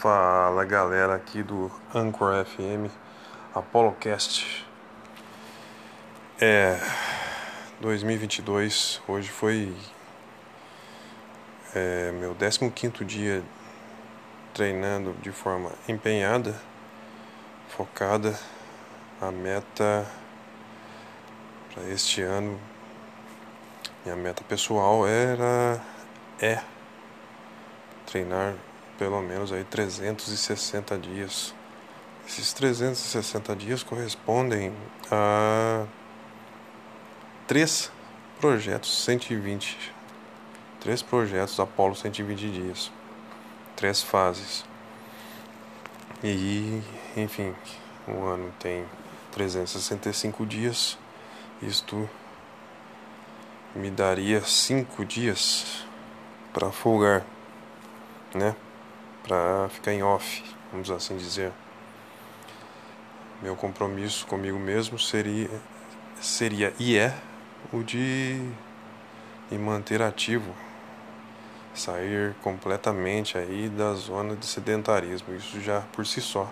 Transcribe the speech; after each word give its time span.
Fala 0.00 0.64
galera 0.64 1.16
aqui 1.16 1.42
do 1.42 1.72
Anchor 1.92 2.44
FM 2.44 2.88
ApolloCast. 3.52 4.64
É 6.40 6.78
2022, 7.80 9.02
hoje 9.08 9.28
foi 9.28 9.74
é, 11.74 12.12
meu 12.12 12.32
15 12.32 13.04
dia 13.04 13.42
treinando 14.54 15.14
de 15.14 15.32
forma 15.32 15.72
empenhada, 15.88 16.54
focada. 17.68 18.38
A 19.20 19.32
meta 19.32 20.06
para 21.74 21.82
este 21.88 22.22
ano, 22.22 22.56
minha 24.04 24.14
meta 24.14 24.44
pessoal 24.44 25.04
era 25.08 25.82
é 26.40 26.62
treinar 28.06 28.54
pelo 28.98 29.22
menos 29.22 29.52
aí 29.52 29.64
360 29.64 30.98
dias. 30.98 31.54
Esses 32.26 32.52
360 32.52 33.56
dias 33.56 33.82
correspondem 33.82 34.74
a 35.10 35.86
três 37.46 37.90
projetos 38.38 39.04
120. 39.04 39.94
Três 40.80 41.00
projetos 41.00 41.58
Apolo 41.58 41.94
120 41.94 42.50
dias. 42.50 42.92
Três 43.74 44.02
fases. 44.02 44.64
E, 46.22 46.82
enfim, 47.16 47.54
o 48.06 48.24
ano 48.24 48.52
tem 48.58 48.84
365 49.32 50.44
dias. 50.44 50.98
Isto 51.62 52.08
me 53.74 53.90
daria 53.90 54.42
cinco 54.42 55.04
dias 55.04 55.84
para 56.52 56.70
folgar, 56.70 57.24
né? 58.34 58.54
Para 59.28 59.68
ficar 59.68 59.92
em 59.92 60.02
off, 60.02 60.42
vamos 60.72 60.90
assim 60.90 61.18
dizer. 61.18 61.52
Meu 63.42 63.54
compromisso 63.54 64.26
comigo 64.26 64.58
mesmo 64.58 64.98
seria, 64.98 65.50
seria 66.18 66.72
e 66.78 66.96
é 66.96 67.14
o 67.70 67.82
de 67.82 68.40
me 69.50 69.58
manter 69.58 70.00
ativo, 70.00 70.52
sair 71.74 72.34
completamente 72.42 73.36
aí 73.36 73.68
da 73.68 73.92
zona 73.92 74.34
de 74.34 74.46
sedentarismo. 74.46 75.34
Isso 75.34 75.60
já 75.60 75.82
por 75.92 76.06
si 76.06 76.22
só 76.22 76.50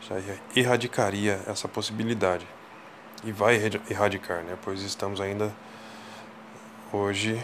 já 0.00 0.16
erradicaria 0.54 1.40
essa 1.46 1.68
possibilidade. 1.68 2.46
E 3.24 3.32
vai 3.32 3.56
erradicar, 3.90 4.42
né? 4.42 4.56
Pois 4.62 4.80
estamos 4.80 5.20
ainda 5.20 5.52
hoje 6.90 7.42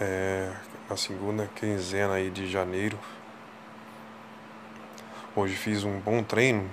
é, 0.00 0.50
na 0.90 0.96
segunda 0.96 1.46
quinzena 1.54 2.14
aí 2.14 2.30
de 2.30 2.50
janeiro. 2.50 2.98
Hoje 5.36 5.54
fiz 5.54 5.84
um 5.84 6.00
bom 6.00 6.20
treino 6.20 6.68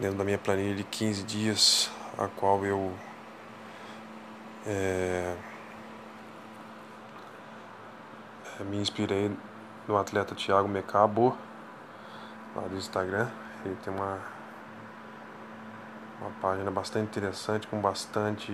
dentro 0.00 0.16
da 0.16 0.24
minha 0.24 0.38
planilha 0.38 0.74
de 0.74 0.82
15 0.82 1.24
dias, 1.24 1.90
a 2.16 2.26
qual 2.26 2.64
eu 2.64 2.94
é, 4.66 5.36
é, 8.58 8.64
me 8.64 8.78
inspirei 8.78 9.30
no 9.86 9.98
atleta 9.98 10.34
Thiago 10.34 10.66
Mecabo, 10.66 11.36
lá 12.56 12.62
do 12.62 12.76
Instagram. 12.76 13.28
Ele 13.62 13.76
tem 13.84 13.92
uma, 13.92 14.20
uma 16.18 16.30
página 16.40 16.70
bastante 16.70 17.08
interessante, 17.08 17.66
com 17.66 17.78
bastante 17.78 18.50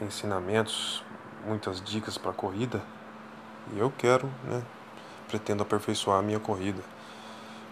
ensinamentos, 0.00 1.04
muitas 1.44 1.80
dicas 1.80 2.18
para 2.18 2.32
corrida. 2.32 2.82
E 3.72 3.78
eu 3.78 3.92
quero, 3.96 4.26
né, 4.44 4.62
pretendo 5.28 5.62
aperfeiçoar 5.62 6.18
a 6.18 6.22
minha 6.22 6.38
corrida. 6.38 6.82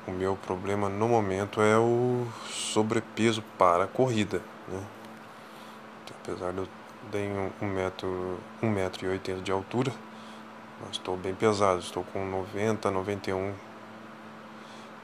O 0.07 0.11
meu 0.11 0.37
problema 0.37 0.89
no 0.89 1.09
momento 1.09 1.61
é 1.63 1.79
o 1.79 2.27
sobrepeso 2.49 3.43
para 3.59 3.85
a 3.85 3.87
corrida, 3.87 4.43
né? 4.69 4.83
Apesar 6.23 6.53
de 6.53 6.59
eu 6.59 6.69
ter 7.11 7.31
um 7.61 7.67
metro, 7.67 8.39
um 8.63 8.71
metro 8.71 9.07
e 9.07 9.09
oitenta 9.09 9.41
de 9.41 9.53
altura, 9.53 9.93
mas 10.81 10.93
estou 10.93 11.17
bem 11.17 11.35
pesado, 11.35 11.81
estou 11.81 12.05
com 12.05 12.25
90, 12.25 12.91
91. 12.91 13.55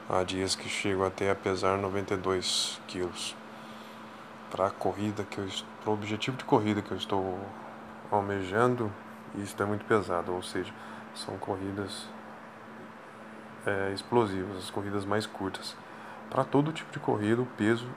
Há 0.09 0.23
dias 0.23 0.55
que 0.55 0.67
chego 0.67 1.05
até 1.05 1.31
a 1.31 1.35
pesar 1.35 1.77
92 1.77 2.79
quilos 2.87 3.35
para 4.51 4.67
a 4.67 4.69
corrida 4.69 5.23
que 5.23 5.39
eu 5.39 5.47
para 5.81 5.89
o 5.89 5.93
objetivo 5.93 6.37
de 6.37 6.43
corrida 6.43 6.81
que 6.81 6.91
eu 6.91 6.97
estou 6.97 7.39
almejando 8.11 8.91
isso 9.35 9.55
é 9.63 9.65
muito 9.65 9.85
pesado 9.85 10.33
ou 10.33 10.43
seja 10.43 10.71
são 11.15 11.37
corridas 11.37 12.07
é, 13.65 13.91
explosivas 13.93 14.57
as 14.57 14.69
corridas 14.69 15.05
mais 15.05 15.25
curtas. 15.25 15.75
Para 16.29 16.43
todo 16.43 16.71
tipo 16.71 16.91
de 16.91 16.99
corrida 16.99 17.41
o 17.41 17.45
peso 17.45 17.87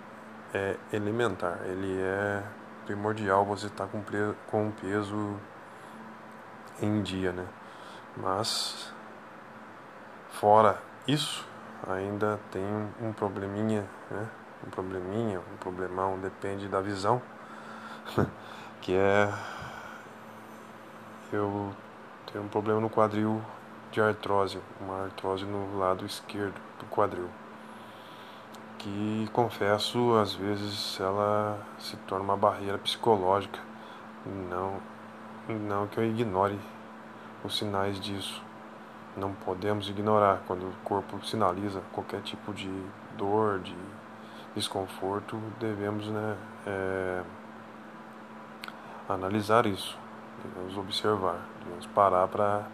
é 0.53 0.77
elementar 0.93 1.59
ele 1.67 2.01
é 2.01 2.43
primordial 2.87 3.45
você 3.45 3.67
estar 3.67 3.87
tá 3.87 3.91
com 3.91 4.03
com 4.47 4.71
peso 4.71 5.37
em 6.81 7.03
dia 7.03 7.33
né? 7.33 7.47
Mas 8.17 8.93
fora 10.31 10.79
isso 11.07 11.47
ainda 11.89 12.39
tem 12.53 12.63
um 13.03 13.13
probleminha 13.13 13.85
né 14.11 14.29
um 14.67 14.71
probleminha, 14.71 15.41
um 15.41 15.57
problemão, 15.59 16.19
depende 16.19 16.69
da 16.69 16.81
visão, 16.81 17.21
que 18.81 18.95
é 18.95 19.33
eu 21.33 21.73
tenho 22.33 22.45
um 22.45 22.49
problema 22.49 22.81
no 22.81 22.89
quadril 22.89 23.43
de 23.91 24.01
artrose, 24.01 24.61
uma 24.81 25.05
artrose 25.05 25.45
no 25.45 25.79
lado 25.79 26.05
esquerdo 26.07 26.61
do 26.79 26.87
quadril, 26.87 27.29
que 28.79 29.29
confesso 29.33 30.15
às 30.15 30.35
vezes 30.35 30.99
ela 31.01 31.59
se 31.79 31.97
torna 31.99 32.25
uma 32.25 32.37
barreira 32.37 32.79
psicológica, 32.79 33.59
não 34.27 34.81
não 35.49 35.87
que 35.87 35.99
eu 35.99 36.05
ignore 36.05 36.59
os 37.45 37.59
sinais 37.59 38.01
disso. 38.01 38.43
Não 39.17 39.33
podemos 39.33 39.89
ignorar 39.89 40.43
quando 40.47 40.67
o 40.67 40.73
corpo 40.83 41.25
sinaliza 41.25 41.83
qualquer 41.93 42.23
tipo 42.23 42.53
de 42.53 42.71
dor, 43.17 43.61
de 43.61 43.77
desconforto, 44.55 45.37
devemos 45.59 46.07
né, 46.09 46.37
é, 46.67 47.23
analisar 49.09 49.67
isso, 49.67 49.99
devemos 50.43 50.77
observar, 50.77 51.39
devemos 51.65 51.87
parar 51.87 52.29
para 52.29 52.67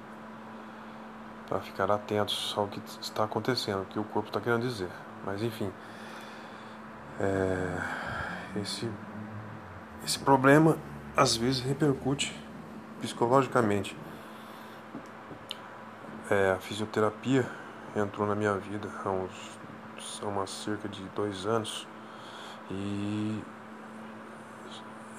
para 1.49 1.59
ficar 1.59 1.91
atentos 1.91 2.55
ao 2.57 2.69
que 2.69 2.81
está 3.01 3.25
acontecendo, 3.25 3.83
o 3.83 3.85
que 3.87 3.99
o 3.99 4.05
corpo 4.05 4.29
está 4.29 4.41
querendo 4.41 4.63
dizer. 4.63 4.89
Mas 5.27 5.43
enfim, 5.43 5.73
é, 7.19 8.61
esse, 8.61 8.89
esse 10.05 10.17
problema 10.21 10.79
às 11.17 11.37
vezes 11.37 11.61
repercute 11.61 12.33
psicologicamente. 13.01 13.97
É, 16.31 16.53
a 16.53 16.61
fisioterapia 16.61 17.45
entrou 17.97 18.29
na 18.29 18.37
minha 18.37 18.55
vida 18.55 18.89
há 19.05 19.11
uns 19.11 19.59
há 20.43 20.47
cerca 20.47 20.89
de 20.89 21.03
dois 21.11 21.47
anos 21.47 21.87
e 22.71 23.43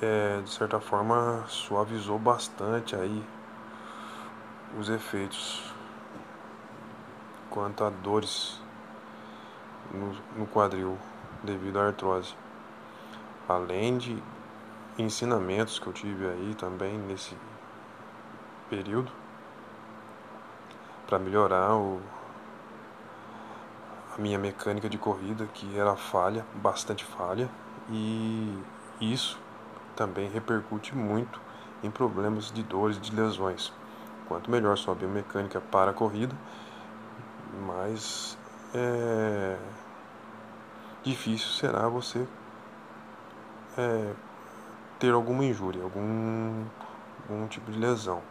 é, 0.02 0.42
de 0.42 0.50
certa 0.50 0.80
forma 0.80 1.46
suavizou 1.47 2.18
bastante 2.18 2.96
aí 2.96 3.24
os 4.78 4.90
efeitos 4.90 5.64
quanto 7.50 7.84
a 7.84 7.90
dores 7.90 8.59
no, 9.94 10.16
no 10.38 10.47
quadril 10.47 10.97
devido 11.44 11.80
à 11.80 11.88
artrose. 11.88 12.36
Além 13.47 13.97
de 13.97 14.23
ensinamentos 14.97 15.78
que 15.78 15.88
eu 15.88 15.94
tive 15.94 16.28
aí 16.28 16.55
também 16.55 16.97
nesse 16.97 17.38
período 18.70 19.11
para 21.05 21.20
melhorar 21.20 21.76
o 21.76 22.02
a 24.17 24.22
minha 24.22 24.37
mecânica 24.37 24.90
de 24.90 24.97
corrida, 24.97 25.46
que 25.53 25.78
era 25.78 25.96
falha, 25.96 26.46
bastante 26.55 27.05
falha, 27.05 27.49
e 27.90 28.58
isso 28.99 29.40
também 29.96 30.29
repercute 30.29 30.96
muito 30.96 31.40
em 31.84 31.90
problemas 31.90 32.52
de 32.52 32.61
dores 32.63 32.97
e 32.97 32.99
de 32.99 33.16
lesões. 33.16 33.72
Quanto 34.28 34.52
melhor 34.52 34.78
sua 34.78 34.96
biomecânica 34.96 35.59
para 35.59 35.91
a 35.91 35.93
corrida, 35.93 36.35
mais 37.66 38.37
é, 38.73 39.58
difícil 41.03 41.49
será 41.49 41.87
você 41.87 42.25
é, 43.78 44.14
ter 44.99 45.14
alguma 45.14 45.43
injúria, 45.43 45.84
algum, 45.84 46.66
algum 47.29 47.47
tipo 47.47 47.72
de 47.72 47.79
lesão. 47.79 48.22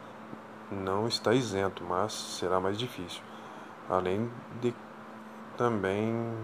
Não 0.70 1.08
está 1.08 1.34
isento, 1.34 1.82
mas 1.84 2.12
será 2.12 2.60
mais 2.60 2.78
difícil. 2.78 3.22
Além 3.88 4.30
de 4.60 4.72
também 5.60 6.34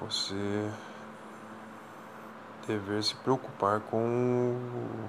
você 0.00 0.70
dever 2.66 3.04
se 3.04 3.14
preocupar 3.16 3.80
com 3.80 4.56
o 4.56 5.08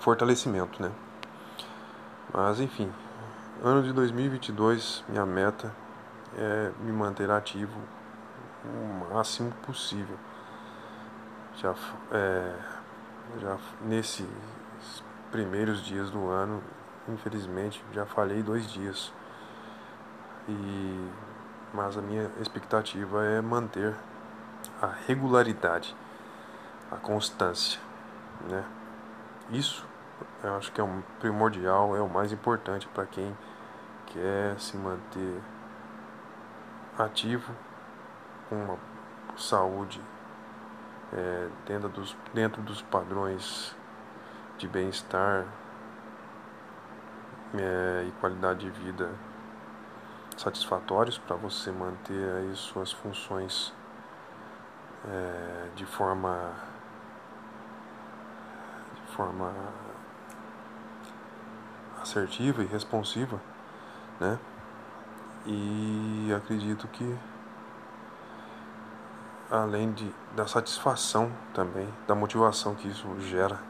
fortalecimento, 0.00 0.80
né? 0.80 0.90
Mas 2.32 2.60
enfim, 2.60 2.90
ano 3.62 3.82
de 3.82 3.92
2022, 3.92 5.04
minha 5.06 5.26
meta 5.26 5.70
é 6.34 6.72
me 6.80 6.92
manter 6.92 7.30
ativo 7.30 7.78
o 8.64 9.10
máximo 9.14 9.52
possível. 9.66 10.16
Já, 11.56 11.74
é, 12.10 12.54
já 13.38 13.58
nesses 13.82 14.26
primeiros 15.30 15.84
dias 15.84 16.08
do 16.08 16.26
ano, 16.30 16.64
infelizmente, 17.06 17.84
já 17.92 18.06
falhei 18.06 18.42
dois 18.42 18.72
dias. 18.72 19.12
E, 20.48 21.10
mas 21.74 21.96
a 21.96 22.02
minha 22.02 22.30
expectativa 22.40 23.24
é 23.24 23.40
manter 23.40 23.94
a 24.80 24.86
regularidade, 25.06 25.96
a 26.90 26.96
constância, 26.96 27.80
né? 28.48 28.64
Isso 29.50 29.86
eu 30.42 30.56
acho 30.56 30.72
que 30.72 30.80
é 30.80 30.84
o 30.84 31.02
primordial, 31.18 31.96
é 31.96 32.00
o 32.00 32.08
mais 32.08 32.32
importante 32.32 32.86
para 32.88 33.06
quem 33.06 33.36
quer 34.06 34.58
se 34.58 34.76
manter 34.76 35.40
ativo 36.98 37.52
com 38.48 38.56
uma 38.56 38.78
saúde 39.36 40.00
é, 41.12 41.48
dentro, 41.66 41.88
dos, 41.88 42.16
dentro 42.32 42.62
dos 42.62 42.80
padrões 42.82 43.74
de 44.58 44.66
bem-estar 44.66 45.44
é, 47.54 48.04
e 48.08 48.12
qualidade 48.20 48.60
de 48.60 48.70
vida 48.70 49.10
satisfatórios 50.36 51.18
para 51.18 51.36
você 51.36 51.70
manter 51.70 52.36
aí 52.36 52.54
suas 52.54 52.92
funções 52.92 53.72
é, 55.08 55.68
de 55.74 55.86
forma 55.86 56.52
de 58.94 59.12
forma 59.12 59.52
assertiva 62.00 62.62
e 62.62 62.66
responsiva, 62.66 63.40
né? 64.20 64.38
E 65.46 66.32
acredito 66.36 66.86
que 66.88 67.18
além 69.50 69.92
de, 69.92 70.12
da 70.34 70.46
satisfação 70.46 71.30
também, 71.54 71.88
da 72.06 72.14
motivação 72.14 72.74
que 72.74 72.88
isso 72.88 73.08
gera 73.20 73.60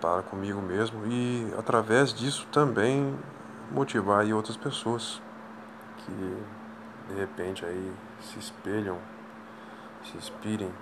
para 0.00 0.22
comigo 0.22 0.60
mesmo 0.60 1.06
e 1.06 1.54
através 1.56 2.12
disso 2.12 2.46
também 2.50 3.16
motivar 3.72 4.20
aí 4.20 4.32
outras 4.32 4.56
pessoas 4.56 5.20
que 5.98 6.44
de 7.08 7.14
repente 7.18 7.64
aí 7.64 7.92
se 8.20 8.38
espelham, 8.38 8.98
se 10.04 10.16
inspirem 10.16 10.72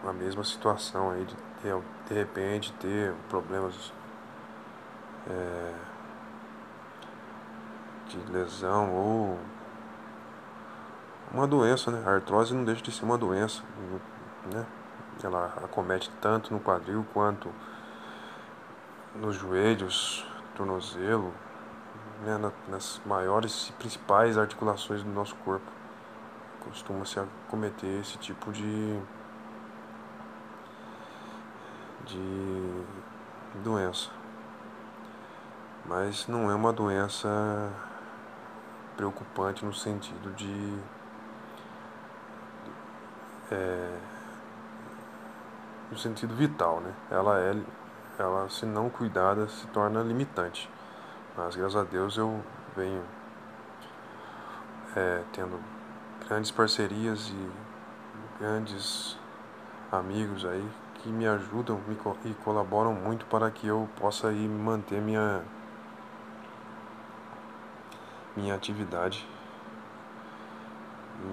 com 0.00 0.08
a 0.08 0.12
mesma 0.12 0.44
situação 0.44 1.10
aí 1.10 1.24
de, 1.24 1.34
de, 1.34 1.82
de 2.08 2.14
repente 2.14 2.72
ter 2.74 3.12
problemas 3.28 3.92
é, 5.28 5.74
de 8.08 8.32
lesão 8.32 8.92
ou 8.94 9.38
uma 11.32 11.46
doença, 11.46 11.90
né? 11.90 12.02
A 12.06 12.14
artrose 12.14 12.54
não 12.54 12.64
deixa 12.64 12.82
de 12.82 12.92
ser 12.92 13.04
uma 13.04 13.18
doença, 13.18 13.62
né? 14.52 14.64
Ela 15.22 15.52
acomete 15.64 16.10
tanto 16.20 16.52
no 16.52 16.60
quadril 16.60 17.04
quanto 17.12 17.50
nos 19.14 19.34
joelhos, 19.34 20.24
tornozelo, 20.56 21.32
né? 22.24 22.50
nas 22.68 23.00
maiores 23.04 23.68
e 23.68 23.72
principais 23.74 24.36
articulações 24.38 25.02
do 25.02 25.10
nosso 25.10 25.36
corpo. 25.36 25.70
Costuma 26.60 27.04
se 27.04 27.20
acometer 27.20 28.00
esse 28.00 28.18
tipo 28.18 28.52
de 28.52 29.00
de 32.06 32.84
doença. 33.62 34.10
Mas 35.84 36.26
não 36.26 36.50
é 36.50 36.54
uma 36.54 36.72
doença 36.72 37.28
preocupante 38.96 39.64
no 39.64 39.74
sentido 39.74 40.32
de 40.34 40.78
é, 43.50 43.98
no 45.90 45.98
sentido 45.98 46.34
vital, 46.34 46.80
né? 46.80 46.92
Ela 47.10 47.38
é, 47.38 47.54
ela 48.18 48.48
se 48.48 48.66
não 48.66 48.88
cuidada 48.88 49.48
se 49.48 49.66
torna 49.68 50.02
limitante. 50.02 50.70
Mas 51.36 51.54
graças 51.54 51.76
a 51.76 51.84
Deus 51.84 52.16
eu 52.16 52.42
venho 52.76 53.02
é, 54.94 55.22
tendo 55.32 55.60
grandes 56.26 56.50
parcerias 56.50 57.28
e 57.28 57.50
grandes 58.38 59.18
amigos 59.92 60.44
aí 60.44 60.68
que 60.94 61.08
me 61.08 61.26
ajudam 61.26 61.80
me, 61.86 61.98
e 62.24 62.34
colaboram 62.34 62.92
muito 62.92 63.26
para 63.26 63.50
que 63.50 63.66
eu 63.66 63.88
possa 63.98 64.28
aí 64.28 64.48
manter 64.48 65.00
minha 65.00 65.42
minha 68.34 68.54
atividade 68.54 69.26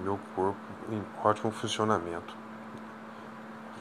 meu 0.02 0.18
corpo 0.34 0.58
em 0.90 1.04
ótimo 1.22 1.50
funcionamento. 1.50 2.34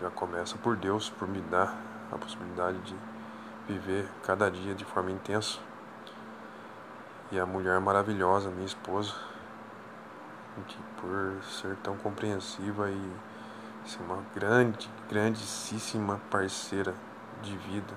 Já 0.01 0.09
começa 0.09 0.57
por 0.57 0.75
Deus, 0.75 1.09
por 1.09 1.27
me 1.27 1.41
dar 1.41 1.92
a 2.13 2.17
possibilidade 2.17 2.79
de 2.79 2.95
viver 3.67 4.07
cada 4.23 4.49
dia 4.49 4.73
de 4.73 4.85
forma 4.85 5.11
intensa. 5.11 5.59
E 7.31 7.39
a 7.39 7.45
mulher 7.45 7.79
maravilhosa, 7.79 8.49
minha 8.51 8.65
esposa, 8.65 9.13
que 10.67 10.77
por 11.01 11.43
ser 11.43 11.75
tão 11.77 11.97
compreensiva 11.97 12.89
e 12.89 13.11
ser 13.85 14.01
uma 14.03 14.23
grande, 14.35 14.89
grandíssima 15.09 16.21
parceira 16.29 16.93
de 17.41 17.57
vida, 17.57 17.93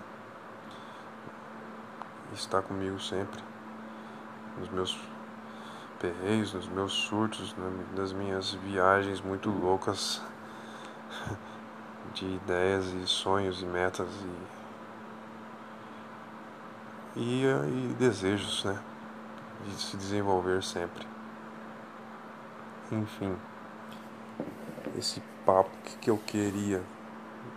está 2.33 2.63
comigo 2.63 2.99
sempre 2.99 3.43
nos 4.59 4.69
meus 4.71 4.99
perreios, 6.01 6.55
nos 6.55 6.69
meus 6.69 6.93
surtos, 6.93 7.55
nas 7.95 8.13
minhas 8.13 8.53
viagens 8.53 9.21
muito 9.21 9.51
loucas 9.51 10.23
de 12.17 12.25
ideias 12.25 12.87
e 12.95 13.07
sonhos 13.07 13.61
e 13.61 13.67
metas 13.67 14.09
e, 17.15 17.21
e, 17.21 17.45
e 17.45 17.95
desejos, 17.99 18.65
né? 18.65 18.81
De 19.67 19.73
se 19.75 19.97
desenvolver 19.99 20.63
sempre. 20.63 21.07
Enfim, 22.91 23.37
esse 24.96 25.23
papo 25.44 25.70
que, 25.85 25.96
que 25.99 26.11
eu 26.11 26.17
queria, 26.17 26.82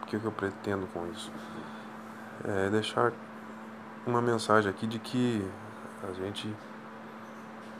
o 0.01 0.05
que, 0.07 0.19
que 0.19 0.25
eu 0.25 0.31
pretendo 0.31 0.87
com 0.87 1.09
isso? 1.09 1.31
É 2.43 2.69
deixar 2.69 3.13
uma 4.05 4.21
mensagem 4.21 4.69
aqui 4.69 4.85
de 4.85 4.99
que 4.99 5.49
a 6.03 6.11
gente 6.11 6.53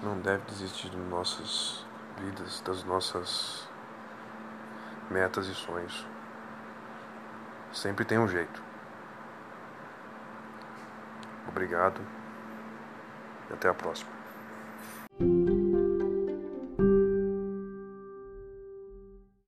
não 0.02 0.18
deve 0.20 0.46
desistir 0.46 0.90
de 0.90 0.98
nossas 0.98 1.86
vidas, 2.18 2.62
das 2.62 2.86
nossas 2.86 3.68
metas 5.10 5.48
e 5.48 5.54
sonhos. 5.54 6.06
Sempre 7.74 8.04
tem 8.06 8.18
um 8.18 8.28
jeito. 8.28 8.62
Obrigado 11.48 12.02
e 13.50 13.54
até 13.54 13.70
a 13.70 13.74
próxima. 13.74 14.19